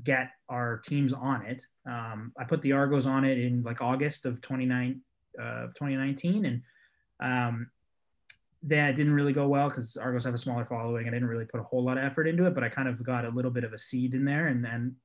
[0.03, 1.67] get our teams on it.
[1.87, 5.01] Um, I put the Argos on it in like August of 29,
[5.41, 6.45] uh, 2019.
[6.45, 6.63] And
[7.23, 7.71] um,
[8.65, 11.09] that didn't really go well because Argos have a smaller following.
[11.09, 13.03] I didn't really put a whole lot of effort into it, but I kind of
[13.03, 14.49] got a little bit of a seed in there.
[14.49, 14.97] And then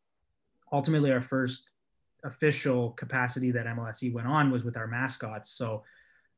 [0.72, 1.70] ultimately, our first
[2.24, 5.52] official capacity that MLSE went on was with our mascots.
[5.52, 5.84] So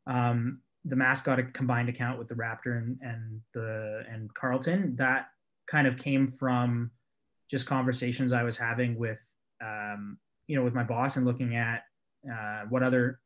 [0.07, 5.27] um, the mascot combined account with the Raptor and, and the and Carlton that
[5.67, 6.91] kind of came from
[7.49, 9.21] just conversations I was having with
[9.61, 11.83] um, you know with my boss and looking at
[12.31, 13.19] uh, what other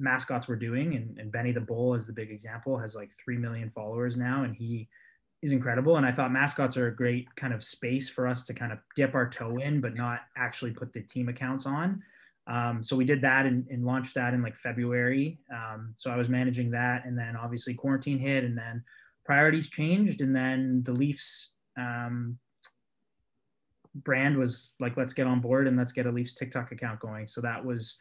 [0.00, 3.36] mascots were doing and, and Benny the Bull is the big example has like 3
[3.38, 4.88] million followers now and he
[5.42, 8.54] is incredible and I thought mascots are a great kind of space for us to
[8.54, 12.02] kind of dip our toe in but not actually put the team accounts on
[12.46, 15.38] um, so we did that and, and, launched that in like February.
[15.52, 18.82] Um, so I was managing that, and then obviously quarantine hit, and then
[19.24, 22.38] priorities changed, and then the Leafs um,
[23.94, 27.26] brand was like, let's get on board and let's get a Leafs TikTok account going.
[27.26, 27.98] So that was,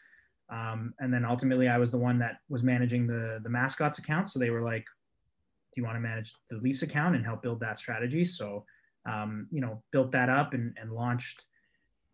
[0.51, 4.29] um, and then ultimately I was the one that was managing the the mascots account.
[4.29, 7.59] So they were like, do you want to manage the Leafs account and help build
[7.59, 8.23] that strategy?
[8.23, 8.65] So
[9.09, 11.45] um, you know, built that up and, and launched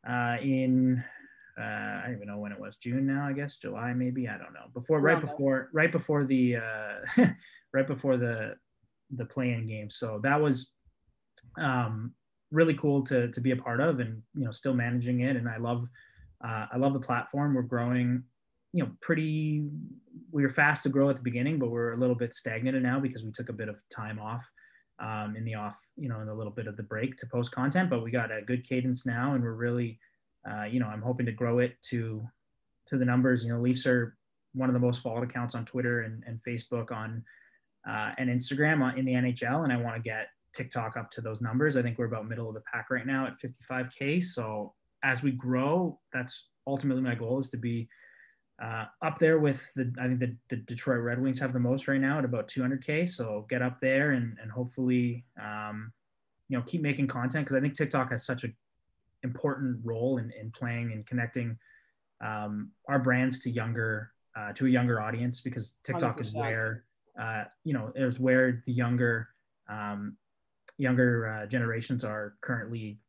[0.08, 1.04] uh, in
[1.60, 4.38] uh, I don't even know when it was June now I guess July maybe I
[4.38, 7.26] don't know before right before right before the uh,
[7.74, 8.56] right before the
[9.15, 10.74] the play-in game so that was
[11.58, 12.13] um,
[12.52, 15.48] really cool to to be a part of and you know still managing it and
[15.48, 15.88] I love
[16.45, 18.23] uh, I love the platform we're growing
[18.73, 19.65] you know pretty
[20.31, 22.99] we were fast to grow at the beginning but we're a little bit stagnant now
[22.99, 24.45] because we took a bit of time off
[24.99, 27.51] um, in the off you know in a little bit of the break to post
[27.51, 29.99] content but we got a good cadence now and we're really
[30.49, 32.23] uh, you know, I'm hoping to grow it to
[32.88, 33.43] to the numbers.
[33.43, 34.15] You know, Leafs are
[34.53, 37.23] one of the most followed accounts on Twitter and, and Facebook on
[37.89, 41.41] uh, and Instagram in the NHL, and I want to get TikTok up to those
[41.41, 41.77] numbers.
[41.77, 44.21] I think we're about middle of the pack right now at 55k.
[44.21, 44.73] So
[45.06, 47.88] as we grow, that's ultimately my goal is to be
[48.62, 49.94] uh, up there with the.
[50.02, 53.08] I think the, the, Detroit Red Wings have the most right now at about 200k.
[53.08, 55.91] So get up there and and hopefully, um,
[56.50, 58.48] you know, keep making content because I think TikTok has such a
[59.24, 61.58] important role in, in playing and connecting
[62.24, 66.22] um, our brands to younger uh, to a younger audience because TikTok 100%.
[66.22, 66.84] is where
[67.20, 69.28] uh, you know is where the younger
[69.70, 70.18] um,
[70.78, 73.00] younger uh, generations are currently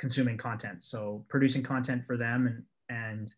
[0.00, 0.82] consuming content.
[0.82, 3.34] So producing content for them and and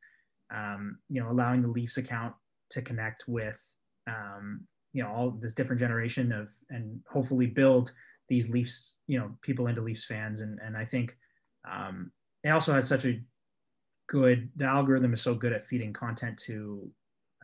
[0.54, 2.34] um, you know allowing the Leafs account
[2.70, 3.60] to connect with
[4.06, 7.92] um, you know all this different generation of and hopefully build
[8.28, 11.16] these Leafs you know people into Leafs fans and and I think
[11.70, 12.12] um,
[12.44, 13.20] it also has such a
[14.08, 16.88] good the algorithm is so good at feeding content to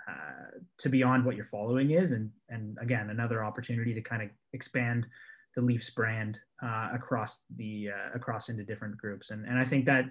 [0.08, 4.28] uh, to beyond what your following is and and again another opportunity to kind of
[4.52, 5.06] expand
[5.54, 9.30] the leafs brand uh, across the uh, across into different groups.
[9.30, 10.04] And and i think that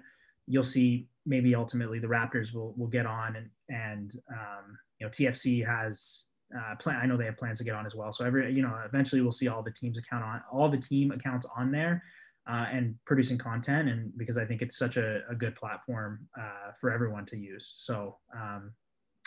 [0.46, 5.10] you'll see maybe ultimately the raptors will will get on and and um, you know
[5.10, 6.24] tfc has
[6.58, 8.10] uh, plan i know they have plans to get on as well.
[8.12, 11.10] So every you know eventually we'll see all the teams account on all the team
[11.10, 12.02] accounts on there
[12.48, 13.88] uh, and producing content.
[13.88, 17.72] And because i think it's such a, a good platform uh, for everyone to use.
[17.76, 18.72] So um,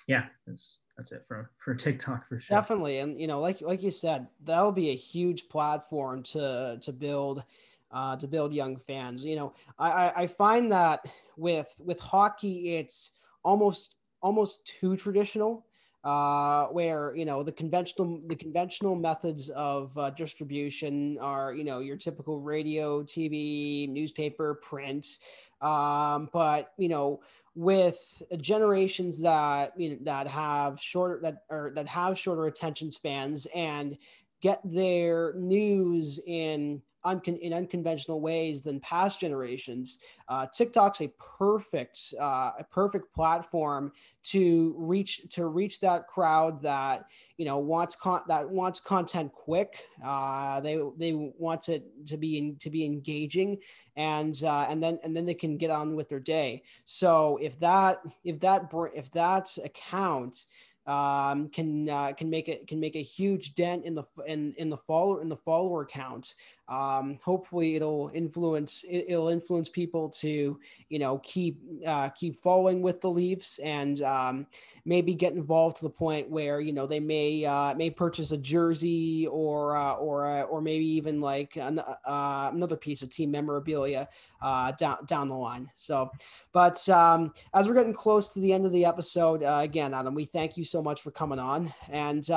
[0.07, 2.57] yeah that's, that's it for for tiktok for sure.
[2.57, 2.99] Definitely.
[2.99, 7.43] And you know like like you said that'll be a huge platform to to build
[7.91, 9.25] uh, to build young fans.
[9.25, 11.05] You know I, I find that
[11.37, 13.11] with with hockey it's
[13.43, 15.65] almost almost too traditional
[16.03, 21.79] uh, where you know the conventional the conventional methods of uh, distribution are you know
[21.79, 25.17] your typical radio, TV, newspaper, print,
[25.61, 27.21] um, but you know
[27.55, 33.45] with generations that you know, that have shorter that or that have shorter attention spans
[33.55, 33.97] and
[34.41, 39.99] get their news in uncon- in unconventional ways than past generations.
[40.27, 43.91] Uh, TikTok's a perfect uh, a perfect platform
[44.23, 47.05] to reach to reach that crowd that
[47.37, 49.79] you know wants con- that wants content quick.
[50.03, 53.57] Uh, they they want it to be in, to be engaging,
[53.95, 56.63] and uh, and then and then they can get on with their day.
[56.85, 60.45] So if that if that if that account
[60.87, 64.69] um, can uh, can make it can make a huge dent in the in in
[64.69, 66.35] the follower in the follower count.
[66.71, 70.57] Um, hopefully, it'll influence it, will influence people to
[70.87, 74.47] you know keep uh, keep following with the Leafs and um,
[74.85, 78.37] maybe get involved to the point where you know they may uh, may purchase a
[78.37, 83.31] jersey or uh, or uh, or maybe even like an, uh, another piece of team
[83.31, 84.07] memorabilia
[84.41, 85.69] uh, down down the line.
[85.75, 86.09] So,
[86.53, 90.23] but um, as we're getting close to the end of the episode, again, Adam, we
[90.25, 91.73] thank you so much for coming on.
[91.89, 92.27] And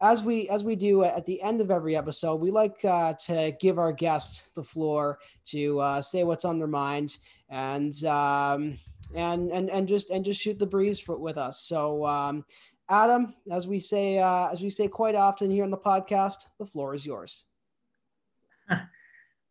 [0.00, 3.14] as we as we do at the end of every episode, we like uh,
[3.50, 7.16] to give our guests the floor to uh, say what's on their mind
[7.48, 8.78] and um,
[9.14, 11.62] and and and just and just shoot the breeze for, with us.
[11.62, 12.06] So.
[12.06, 12.44] Um,
[12.90, 16.64] Adam, as we say, uh, as we say quite often here on the podcast, the
[16.64, 17.44] floor is yours.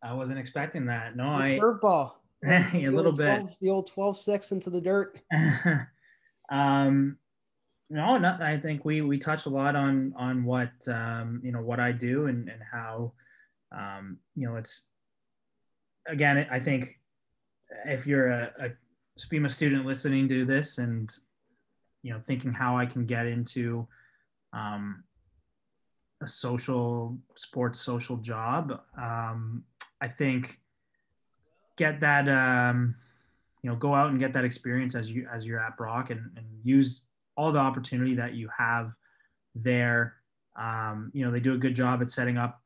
[0.02, 1.16] I wasn't expecting that.
[1.16, 2.12] No, I curveball.
[2.44, 3.56] a little 12, bit.
[3.60, 5.20] The old 12-6 into the dirt.
[6.50, 7.18] um,
[7.90, 11.62] no, not, I think we we touched a lot on on what um, you know
[11.62, 13.12] what I do and and how
[13.72, 14.86] um, you know it's
[16.06, 16.98] again I think
[17.86, 18.68] if you're a, a
[19.18, 21.10] SPEMA student listening to this and
[22.02, 23.86] you know thinking how I can get into
[24.52, 25.04] um,
[26.22, 29.64] a social sports social job, um,
[30.00, 30.58] I think
[31.76, 32.94] get that um,
[33.62, 36.30] you know go out and get that experience as you as you're at Brock and,
[36.36, 37.06] and use
[37.36, 38.92] all the opportunity that you have
[39.54, 40.14] there.
[40.58, 42.60] Um, you know, they do a good job at setting up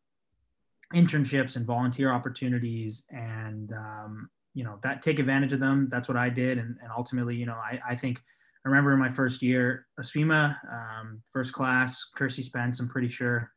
[0.95, 5.88] internships and volunteer opportunities and, um, you know, that take advantage of them.
[5.90, 6.59] That's what I did.
[6.59, 8.18] And, and ultimately, you know, I, I think
[8.64, 13.51] I remember in my first year, ASFEMA, um, first class, Kirsty Spence, I'm pretty sure,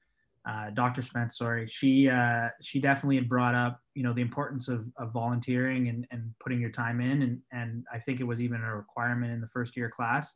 [0.47, 1.01] uh, Dr.
[1.01, 5.11] Spence, sorry, she, uh, she definitely had brought up, you know, the importance of, of
[5.11, 7.21] volunteering and, and putting your time in.
[7.21, 10.33] And, and I think it was even a requirement in the first year class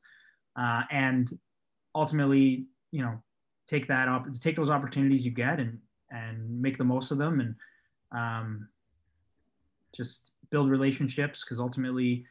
[0.60, 1.30] uh, and
[1.96, 3.22] ultimately, you know,
[3.68, 5.80] take that up, take those opportunities you get and
[6.12, 7.56] and make the most of them, and
[8.12, 8.68] um,
[9.96, 11.44] just build relationships.
[11.44, 12.26] Because ultimately,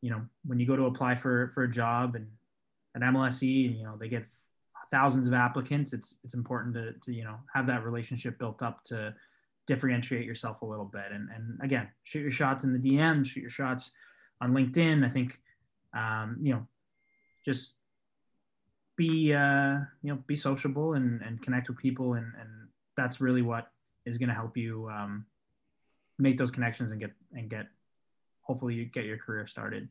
[0.00, 2.26] you know, when you go to apply for for a job and
[2.94, 4.24] at MLSE, and you know, they get
[4.90, 5.92] thousands of applicants.
[5.92, 9.14] It's it's important to to you know have that relationship built up to
[9.66, 11.10] differentiate yourself a little bit.
[11.10, 13.92] And and again, shoot your shots in the DMs, shoot your shots
[14.40, 15.04] on LinkedIn.
[15.04, 15.40] I think
[15.96, 16.66] um, you know
[17.44, 17.78] just
[18.96, 22.63] be uh, you know be sociable and, and connect with people and, and
[22.96, 23.70] that's really what
[24.04, 25.24] is going to help you um,
[26.18, 27.66] make those connections and get and get
[28.42, 29.88] hopefully you get your career started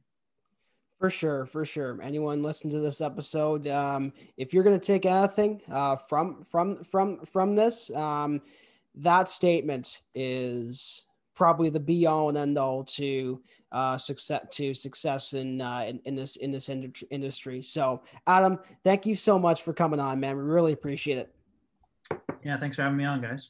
[1.00, 5.06] for sure for sure anyone listen to this episode um, if you're going to take
[5.06, 8.42] anything uh, from from from from this um,
[8.96, 13.42] that statement is probably the be all and end all to
[13.72, 17.62] uh, success to success in, uh, in, in this in this industry.
[17.62, 20.38] So, Adam, thank you so much for coming on, man.
[20.38, 21.33] We really appreciate it.
[22.44, 23.50] Yeah, thanks for having me on, guys.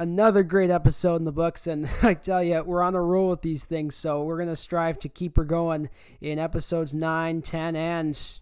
[0.00, 3.42] Another great episode in the books, and I tell you, we're on a roll with
[3.42, 3.94] these things.
[3.96, 8.40] So we're gonna strive to keep her going in episodes 9, 10, and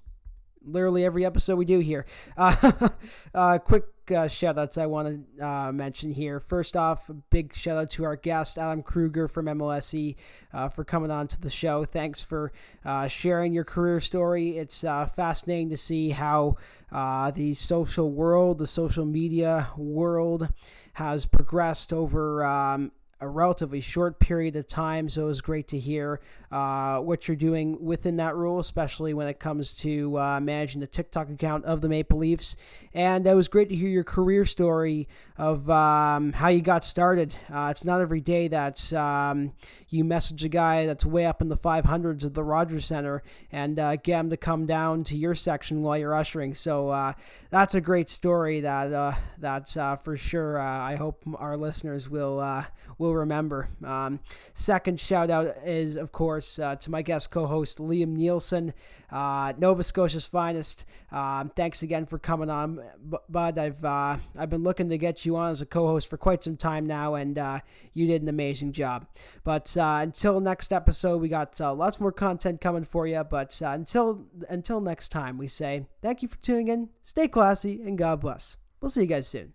[0.63, 2.05] literally every episode we do here.
[2.37, 2.89] Uh,
[3.35, 6.41] uh, quick uh, shout outs I want to uh, mention here.
[6.41, 10.17] First off, a big shout out to our guest, Adam Kruger from MLSE,
[10.53, 11.85] uh, for coming on to the show.
[11.85, 12.53] Thanks for
[12.85, 14.59] uh, sharing your career story.
[14.59, 16.57] It's uh, fascinating to see how
[16.93, 20.49] uh, the social world, the social media world,
[20.95, 25.09] has progressed over um, a relatively short period of time.
[25.09, 26.21] So it was great to hear
[26.53, 30.87] uh, what you're doing within that rule, especially when it comes to uh, managing the
[30.87, 32.57] TikTok account of the Maple Leafs.
[32.93, 35.09] And it was great to hear your career story
[35.39, 37.35] of um, how you got started.
[37.53, 39.53] Uh, it's not every day that um,
[39.89, 43.79] you message a guy that's way up in the 500s at the Rogers Center and
[43.79, 46.55] uh, get him to come down to your section while you're ushering.
[46.55, 47.15] So uh,
[47.51, 52.65] that's a great story that uh, that for sure I hope our listeners will
[52.99, 53.69] will remember.
[53.85, 54.21] Um,
[54.55, 58.75] second shout out is of course course, uh, to my guest co host, Liam Nielsen,
[59.11, 60.85] uh, Nova Scotia's finest.
[61.13, 62.83] Um, thanks again for coming on,
[63.29, 63.59] Bud.
[63.59, 66.43] I've, uh, I've been looking to get you on as a co host for quite
[66.43, 67.61] some time now, and uh,
[67.95, 69.07] you did an amazing job.
[69.45, 73.23] But uh, until next episode, we got uh, lots more content coming for you.
[73.25, 77.97] But until, until next time, we say thank you for tuning in, stay classy, and
[77.97, 78.57] God bless.
[78.81, 79.55] We'll see you guys soon.